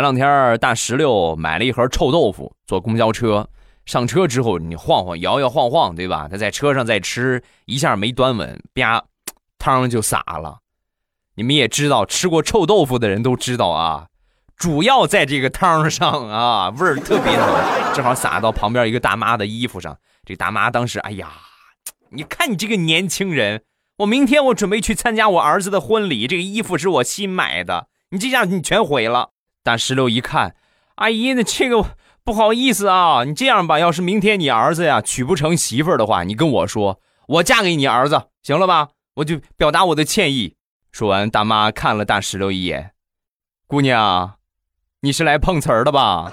[0.00, 3.46] 前两天大石榴买了一盒臭豆腐，坐公交车
[3.84, 6.26] 上车之后，你晃晃摇摇晃晃，对吧？
[6.26, 9.04] 他在车上再吃一下没端稳，啪，
[9.58, 10.60] 汤就洒了。
[11.34, 14.06] 你们也知道，吃过臭豆腐的人都知道啊，
[14.56, 17.46] 主要在这个汤上啊，味儿特别浓，
[17.94, 19.98] 正好洒到旁边一个大妈的衣服上。
[20.24, 21.28] 这大妈当时，哎呀，
[22.12, 23.64] 你看你这个年轻人，
[23.98, 29.32] 我明天我准备去参加我儿子的婚礼，这个衣服是我新买的，你这下你全毁了。
[29.62, 30.54] 大石榴一看，
[30.96, 38.88] 阿姨，那这个不好意思啊，你这样吧，要是明天你儿子呀娶不成媳妇儿的话，你跟我说，我嫁给你儿子，行了吧？
[39.16, 40.54] 我就表达我的歉意。
[40.90, 42.92] 说完，大妈看了大石榴一眼，
[43.66, 44.34] 姑娘，
[45.02, 46.32] 你是来碰瓷儿的吧？